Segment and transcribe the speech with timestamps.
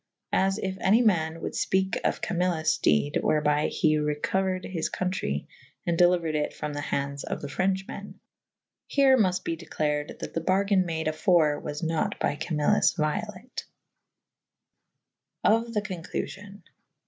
[0.33, 5.45] As if any ma« wolde fpeke of Camillus dede / wherby he recouered his co^trey
[5.69, 8.15] /& delyuered it ixom the hand^j of the Frenche mew.
[8.87, 13.67] Here mufte be declared that' the bargayne made afore was nat by Camilus violate.
[15.43, 16.63] Of the conclufion.